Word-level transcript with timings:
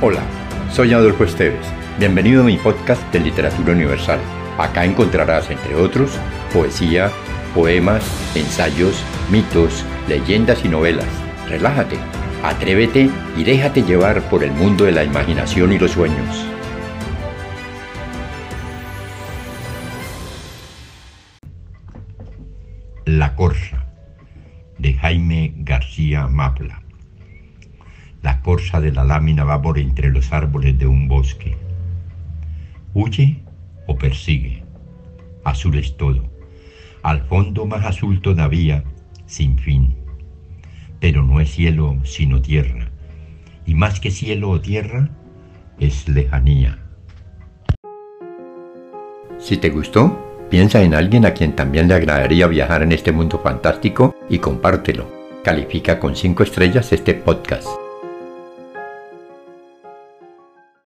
Hola, 0.00 0.22
soy 0.70 0.92
Adolfo 0.92 1.24
Esteves. 1.24 1.66
Bienvenido 1.98 2.42
a 2.42 2.44
mi 2.44 2.56
podcast 2.56 3.02
de 3.12 3.18
Literatura 3.18 3.72
Universal. 3.72 4.20
Acá 4.56 4.84
encontrarás, 4.84 5.50
entre 5.50 5.74
otros, 5.74 6.12
poesía, 6.52 7.10
poemas, 7.52 8.04
ensayos, 8.36 9.02
mitos, 9.28 9.84
leyendas 10.06 10.64
y 10.64 10.68
novelas. 10.68 11.08
Relájate, 11.48 11.96
atrévete 12.44 13.10
y 13.36 13.42
déjate 13.42 13.82
llevar 13.82 14.22
por 14.30 14.44
el 14.44 14.52
mundo 14.52 14.84
de 14.84 14.92
la 14.92 15.02
imaginación 15.02 15.72
y 15.72 15.80
los 15.80 15.90
sueños. 15.90 16.46
La 23.04 23.34
Corsa, 23.34 23.84
de 24.78 24.94
Jaime 24.94 25.54
García 25.56 26.28
Mapla. 26.28 26.87
La 28.48 28.54
corsa 28.54 28.80
de 28.80 28.92
la 28.92 29.04
lámina 29.04 29.44
va 29.44 29.60
por 29.60 29.78
entre 29.78 30.08
los 30.08 30.32
árboles 30.32 30.78
de 30.78 30.86
un 30.86 31.06
bosque. 31.06 31.58
Huye 32.94 33.42
o 33.86 33.98
persigue. 33.98 34.62
Azul 35.44 35.76
es 35.76 35.98
todo. 35.98 36.30
Al 37.02 37.20
fondo 37.26 37.66
más 37.66 37.84
azul 37.84 38.22
todavía, 38.22 38.84
sin 39.26 39.58
fin. 39.58 39.96
Pero 40.98 41.22
no 41.22 41.40
es 41.40 41.50
cielo 41.50 41.98
sino 42.04 42.40
tierra. 42.40 42.88
Y 43.66 43.74
más 43.74 44.00
que 44.00 44.10
cielo 44.10 44.48
o 44.48 44.62
tierra, 44.62 45.10
es 45.78 46.08
lejanía. 46.08 46.78
Si 49.36 49.58
te 49.58 49.68
gustó, 49.68 50.46
piensa 50.48 50.82
en 50.82 50.94
alguien 50.94 51.26
a 51.26 51.34
quien 51.34 51.54
también 51.54 51.86
le 51.86 51.96
agradaría 51.96 52.46
viajar 52.46 52.82
en 52.82 52.92
este 52.92 53.12
mundo 53.12 53.40
fantástico 53.44 54.14
y 54.30 54.38
compártelo. 54.38 55.06
Califica 55.44 56.00
con 56.00 56.16
5 56.16 56.42
estrellas 56.44 56.94
este 56.94 57.12
podcast. 57.12 57.87